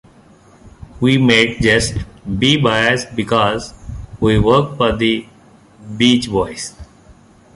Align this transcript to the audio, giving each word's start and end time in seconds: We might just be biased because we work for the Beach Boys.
We 0.99 1.19
might 1.19 1.59
just 1.61 1.95
be 2.39 2.57
biased 2.59 3.15
because 3.15 3.71
we 4.19 4.39
work 4.39 4.75
for 4.75 4.93
the 4.97 5.27
Beach 5.95 6.27
Boys. 6.27 6.73